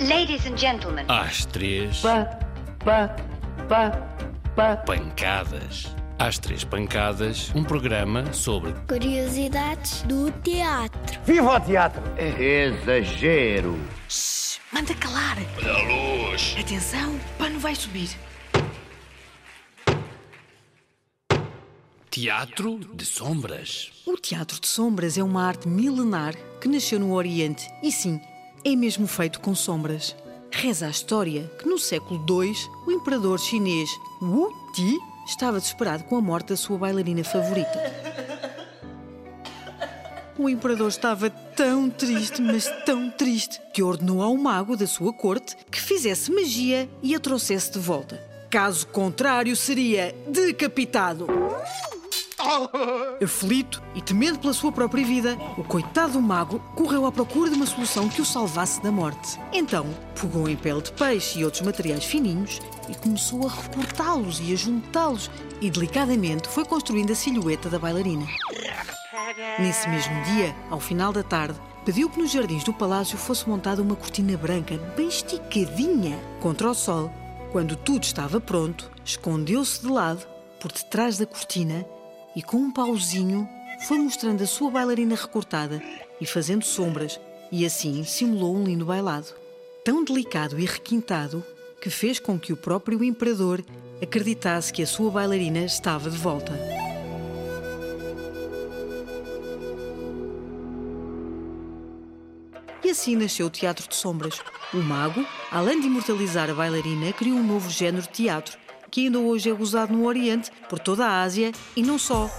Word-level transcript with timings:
Ladies 0.00 0.46
and 0.46 0.56
gentlemen. 0.56 1.04
Às 1.08 1.44
três, 1.46 2.00
Pá, 2.00 2.24
pá, 2.84 3.16
pá, 3.68 3.90
pá. 4.56 4.76
pancadas. 4.78 5.94
Às 6.18 6.38
três 6.38 6.62
pancadas, 6.64 7.50
um 7.54 7.64
programa 7.64 8.32
sobre 8.32 8.72
Curiosidades 8.88 10.02
do 10.02 10.30
teatro. 10.42 11.20
Viva 11.24 11.56
o 11.56 11.60
teatro! 11.60 12.02
Exagero. 12.18 13.78
Manda 14.72 14.94
calar. 14.94 15.38
Olha 15.58 15.72
a 15.72 16.28
luz. 16.30 16.56
Atenção, 16.58 17.14
o 17.16 17.20
pano 17.38 17.58
vai 17.58 17.74
subir. 17.74 18.10
teatro 22.10 22.78
de 22.94 23.04
sombras. 23.04 23.90
O 24.06 24.16
teatro 24.16 24.60
de 24.60 24.68
sombras 24.68 25.18
é 25.18 25.22
uma 25.22 25.44
arte 25.44 25.66
milenar 25.66 26.32
que 26.60 26.68
nasceu 26.68 27.00
no 27.00 27.12
Oriente 27.12 27.66
e 27.82 27.90
sim, 27.90 28.20
é 28.64 28.74
mesmo 28.74 29.06
feito 29.06 29.40
com 29.40 29.54
sombras. 29.54 30.16
Reza 30.50 30.86
a 30.86 30.90
história 30.90 31.50
que 31.58 31.68
no 31.68 31.78
século 31.78 32.24
II 32.28 32.54
o 32.86 32.90
imperador 32.90 33.38
chinês 33.38 33.90
Wu 34.22 34.50
Ti 34.74 34.98
estava 35.26 35.58
desesperado 35.58 36.04
com 36.04 36.16
a 36.16 36.20
morte 36.20 36.48
da 36.48 36.56
sua 36.56 36.78
bailarina 36.78 37.22
favorita. 37.22 38.04
O 40.38 40.48
imperador 40.48 40.88
estava 40.88 41.30
tão 41.30 41.88
triste, 41.88 42.42
mas 42.42 42.68
tão 42.84 43.08
triste, 43.08 43.60
que 43.72 43.82
ordenou 43.82 44.20
ao 44.20 44.36
mago 44.36 44.76
da 44.76 44.86
sua 44.86 45.12
corte 45.12 45.56
que 45.70 45.80
fizesse 45.80 46.32
magia 46.32 46.88
e 47.02 47.14
a 47.14 47.20
trouxesse 47.20 47.70
de 47.70 47.78
volta. 47.78 48.20
Caso 48.50 48.86
contrário, 48.88 49.54
seria 49.54 50.14
decapitado. 50.26 51.26
Aflito 53.22 53.82
e 53.94 54.02
temendo 54.02 54.38
pela 54.38 54.52
sua 54.52 54.70
própria 54.70 55.04
vida, 55.04 55.38
o 55.56 55.64
coitado 55.64 56.14
do 56.14 56.20
mago 56.20 56.58
correu 56.74 57.06
à 57.06 57.12
procura 57.12 57.50
de 57.50 57.56
uma 57.56 57.66
solução 57.66 58.08
que 58.08 58.20
o 58.20 58.24
salvasse 58.24 58.82
da 58.82 58.92
morte. 58.92 59.38
Então, 59.52 59.86
pegou 60.20 60.48
em 60.48 60.56
pele 60.56 60.82
de 60.82 60.92
peixe 60.92 61.38
e 61.38 61.44
outros 61.44 61.62
materiais 61.62 62.04
fininhos 62.04 62.60
e 62.88 62.94
começou 62.94 63.46
a 63.46 63.50
recortá-los 63.50 64.40
e 64.40 64.52
a 64.52 64.56
juntá-los 64.56 65.30
e 65.60 65.70
delicadamente 65.70 66.48
foi 66.48 66.64
construindo 66.64 67.12
a 67.12 67.16
silhueta 67.16 67.70
da 67.70 67.78
bailarina. 67.78 68.26
Nesse 69.58 69.88
mesmo 69.88 70.22
dia, 70.24 70.54
ao 70.70 70.78
final 70.78 71.12
da 71.12 71.22
tarde, 71.22 71.58
pediu 71.84 72.10
que 72.10 72.20
nos 72.20 72.30
jardins 72.30 72.64
do 72.64 72.72
palácio 72.72 73.16
fosse 73.16 73.48
montada 73.48 73.82
uma 73.82 73.96
cortina 73.96 74.36
branca 74.36 74.76
bem 74.96 75.08
esticadinha 75.08 76.18
contra 76.40 76.70
o 76.70 76.74
sol. 76.74 77.10
Quando 77.52 77.76
tudo 77.76 78.02
estava 78.02 78.40
pronto, 78.40 78.90
escondeu-se 79.04 79.80
de 79.80 79.86
lado, 79.86 80.26
por 80.60 80.72
detrás 80.72 81.18
da 81.18 81.26
cortina, 81.26 81.86
e 82.34 82.42
com 82.42 82.58
um 82.58 82.72
pauzinho 82.72 83.48
foi 83.86 83.98
mostrando 83.98 84.42
a 84.42 84.46
sua 84.46 84.70
bailarina 84.70 85.14
recortada 85.14 85.82
e 86.20 86.26
fazendo 86.26 86.64
sombras, 86.64 87.20
e 87.50 87.64
assim 87.64 88.04
simulou 88.04 88.56
um 88.56 88.64
lindo 88.64 88.84
bailado. 88.84 89.28
Tão 89.84 90.04
delicado 90.04 90.58
e 90.58 90.64
requintado 90.64 91.44
que 91.80 91.90
fez 91.90 92.18
com 92.18 92.38
que 92.38 92.52
o 92.52 92.56
próprio 92.56 93.04
imperador 93.04 93.62
acreditasse 94.02 94.72
que 94.72 94.82
a 94.82 94.86
sua 94.86 95.10
bailarina 95.10 95.60
estava 95.60 96.10
de 96.10 96.16
volta. 96.16 96.52
E 102.82 102.90
assim 102.90 103.16
nasceu 103.16 103.46
o 103.46 103.50
Teatro 103.50 103.88
de 103.88 103.94
Sombras. 103.94 104.40
O 104.72 104.78
mago, 104.78 105.24
além 105.50 105.80
de 105.80 105.86
imortalizar 105.86 106.50
a 106.50 106.54
bailarina, 106.54 107.12
criou 107.12 107.38
um 107.38 107.46
novo 107.46 107.70
género 107.70 108.02
de 108.02 108.10
teatro, 108.10 108.58
que 108.94 109.06
ainda 109.06 109.18
hoje 109.18 109.50
é 109.50 109.52
usado 109.52 109.92
no 109.92 110.06
Oriente, 110.06 110.52
por 110.68 110.78
toda 110.78 111.04
a 111.04 111.22
Ásia 111.22 111.50
e 111.74 111.82
não 111.82 111.98
só. 111.98 112.30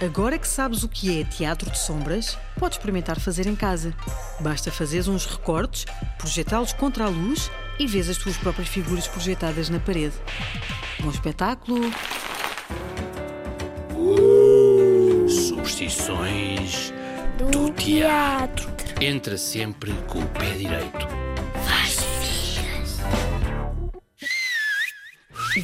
Agora 0.00 0.38
que 0.38 0.48
sabes 0.48 0.82
o 0.82 0.88
que 0.88 1.20
é 1.20 1.24
teatro 1.24 1.70
de 1.70 1.78
sombras, 1.78 2.38
podes 2.58 2.78
experimentar 2.78 3.20
fazer 3.20 3.46
em 3.46 3.54
casa. 3.54 3.92
Basta 4.40 4.72
fazeres 4.72 5.06
uns 5.06 5.26
recortes, 5.26 5.84
projetá-los 6.16 6.72
contra 6.72 7.04
a 7.04 7.08
luz 7.10 7.50
e 7.78 7.86
vês 7.86 8.08
as 8.08 8.16
tuas 8.16 8.38
próprias 8.38 8.70
figuras 8.70 9.06
projetadas 9.06 9.68
na 9.68 9.78
parede. 9.78 10.14
Bom 11.00 11.10
espetáculo! 11.10 11.90
Superstições 15.28 16.90
Do, 17.36 17.50
do 17.50 17.72
teatro. 17.74 18.66
Entra 18.98 19.36
sempre 19.36 19.92
com 20.08 20.20
o 20.20 20.28
pé 20.28 20.52
direito. 20.52 21.27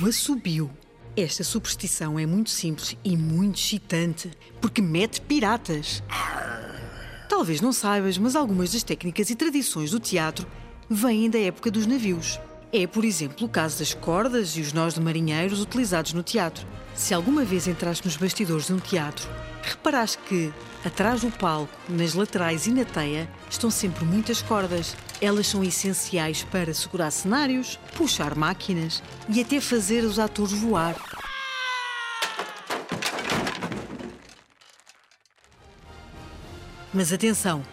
O 0.02 0.06
assobio. 0.06 0.70
Esta 1.16 1.44
superstição 1.44 2.18
é 2.18 2.26
muito 2.26 2.50
simples 2.50 2.96
e 3.04 3.16
muito 3.16 3.60
excitante, 3.60 4.30
porque 4.60 4.82
mete 4.82 5.20
piratas. 5.20 6.02
Talvez 7.28 7.60
não 7.60 7.72
saibas, 7.72 8.18
mas 8.18 8.34
algumas 8.34 8.72
das 8.72 8.82
técnicas 8.82 9.30
e 9.30 9.36
tradições 9.36 9.92
do 9.92 10.00
teatro 10.00 10.46
vêm 10.90 11.30
da 11.30 11.38
época 11.38 11.70
dos 11.70 11.86
navios. 11.86 12.40
É, 12.76 12.88
por 12.88 13.04
exemplo, 13.04 13.46
o 13.46 13.48
caso 13.48 13.78
das 13.78 13.94
cordas 13.94 14.56
e 14.56 14.60
os 14.60 14.72
nós 14.72 14.94
de 14.94 15.00
marinheiros 15.00 15.60
utilizados 15.60 16.12
no 16.12 16.24
teatro. 16.24 16.66
Se 16.92 17.14
alguma 17.14 17.44
vez 17.44 17.68
entraste 17.68 18.04
nos 18.04 18.16
bastidores 18.16 18.66
de 18.66 18.72
um 18.72 18.80
teatro, 18.80 19.28
reparaste 19.62 20.18
que, 20.26 20.52
atrás 20.84 21.20
do 21.20 21.30
palco, 21.30 21.72
nas 21.88 22.14
laterais 22.14 22.66
e 22.66 22.72
na 22.72 22.84
teia, 22.84 23.30
estão 23.48 23.70
sempre 23.70 24.04
muitas 24.04 24.42
cordas. 24.42 24.96
Elas 25.20 25.46
são 25.46 25.62
essenciais 25.62 26.42
para 26.42 26.74
segurar 26.74 27.12
cenários, 27.12 27.78
puxar 27.96 28.34
máquinas 28.34 29.00
e 29.28 29.40
até 29.40 29.60
fazer 29.60 30.02
os 30.02 30.18
atores 30.18 30.50
voar. 30.54 30.96
Mas 36.92 37.12
atenção, 37.12 37.64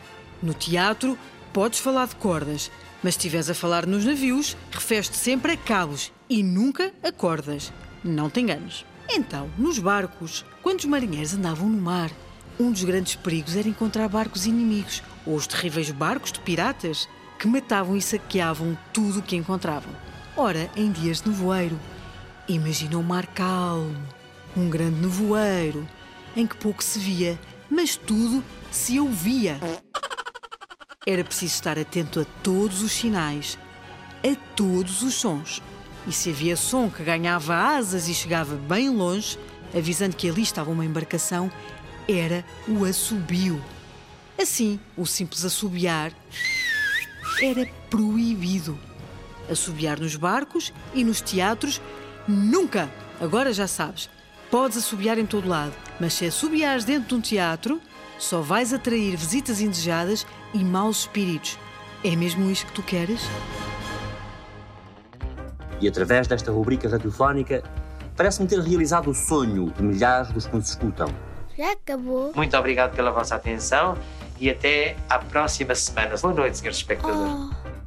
no 0.43 0.53
teatro 0.53 1.17
podes 1.53 1.79
falar 1.79 2.07
de 2.07 2.15
cordas, 2.15 2.71
mas 3.03 3.13
se 3.13 3.19
estiveres 3.19 3.49
a 3.49 3.53
falar 3.53 3.85
nos 3.85 4.05
navios, 4.05 4.55
referes-te 4.71 5.17
sempre 5.17 5.53
a 5.53 5.57
cabos 5.57 6.11
e 6.29 6.43
nunca 6.43 6.93
a 7.03 7.11
cordas. 7.11 7.71
Não 8.03 8.29
te 8.29 8.39
enganes. 8.39 8.85
Então, 9.09 9.49
nos 9.57 9.77
barcos, 9.77 10.45
quando 10.61 10.79
os 10.79 10.85
marinheiros 10.85 11.33
andavam 11.33 11.67
no 11.67 11.81
mar, 11.81 12.11
um 12.59 12.71
dos 12.71 12.83
grandes 12.83 13.15
perigos 13.15 13.55
era 13.55 13.67
encontrar 13.67 14.07
barcos 14.07 14.45
inimigos 14.45 15.03
ou 15.25 15.35
os 15.35 15.47
terríveis 15.47 15.91
barcos 15.91 16.31
de 16.31 16.39
piratas 16.39 17.07
que 17.37 17.47
matavam 17.47 17.97
e 17.97 18.01
saqueavam 18.01 18.77
tudo 18.93 19.19
o 19.19 19.23
que 19.23 19.35
encontravam. 19.35 19.91
Ora, 20.37 20.69
em 20.75 20.91
dias 20.91 21.21
de 21.21 21.29
nevoeiro, 21.29 21.77
imagina 22.47 22.97
um 22.97 23.03
mar 23.03 23.27
calmo, 23.27 23.97
um 24.55 24.69
grande 24.69 25.01
nevoeiro, 25.01 25.87
em 26.35 26.47
que 26.47 26.55
pouco 26.55 26.83
se 26.83 26.99
via, 26.99 27.39
mas 27.69 27.95
tudo 27.95 28.43
se 28.71 28.99
ouvia. 28.99 29.59
Era 31.03 31.23
preciso 31.23 31.55
estar 31.55 31.79
atento 31.79 32.19
a 32.19 32.25
todos 32.43 32.83
os 32.83 32.91
sinais, 32.91 33.57
a 34.23 34.35
todos 34.55 35.01
os 35.01 35.15
sons. 35.15 35.59
E 36.05 36.11
se 36.11 36.29
havia 36.29 36.55
som 36.55 36.91
que 36.91 37.01
ganhava 37.01 37.55
asas 37.55 38.07
e 38.07 38.13
chegava 38.13 38.55
bem 38.55 38.87
longe, 38.87 39.35
avisando 39.75 40.15
que 40.15 40.29
ali 40.29 40.43
estava 40.43 40.69
uma 40.69 40.85
embarcação, 40.85 41.51
era 42.07 42.45
o 42.67 42.85
assobio. 42.85 43.59
Assim, 44.39 44.79
o 44.95 45.07
simples 45.07 45.43
assobiar 45.43 46.13
era 47.41 47.67
proibido. 47.89 48.77
Assobiar 49.49 49.99
nos 49.99 50.15
barcos 50.15 50.71
e 50.93 51.03
nos 51.03 51.19
teatros, 51.19 51.81
nunca! 52.27 52.91
Agora 53.19 53.51
já 53.51 53.65
sabes, 53.65 54.07
podes 54.51 54.77
assobiar 54.77 55.17
em 55.17 55.25
todo 55.25 55.49
lado, 55.49 55.73
mas 55.99 56.13
se 56.13 56.25
assobiares 56.25 56.85
dentro 56.85 57.09
de 57.09 57.15
um 57.15 57.21
teatro, 57.21 57.81
só 58.21 58.39
vais 58.39 58.71
atrair 58.71 59.15
visitas 59.15 59.59
indesejadas 59.59 60.27
e 60.53 60.63
maus 60.63 60.99
espíritos. 60.99 61.57
É 62.03 62.15
mesmo 62.15 62.49
isto 62.51 62.67
que 62.67 62.73
tu 62.73 62.83
queres? 62.83 63.21
E 65.79 65.87
através 65.87 66.27
desta 66.27 66.51
rubrica 66.51 66.87
radiofónica, 66.87 67.63
parece-me 68.15 68.47
ter 68.47 68.59
realizado 68.59 69.09
o 69.09 69.15
sonho 69.15 69.71
de 69.71 69.81
milhares 69.81 70.31
dos 70.31 70.45
que 70.45 70.55
nos 70.55 70.69
escutam. 70.69 71.07
Já 71.57 71.71
acabou? 71.71 72.31
Muito 72.35 72.55
obrigado 72.55 72.95
pela 72.95 73.11
vossa 73.11 73.35
atenção 73.35 73.97
e 74.39 74.51
até 74.51 74.95
à 75.09 75.17
próxima 75.17 75.73
semana. 75.73 76.15
Boa 76.15 76.33
noite, 76.33 76.59
senhores 76.59 76.77
espectadores. 76.77 77.33
Oh. 77.33 77.80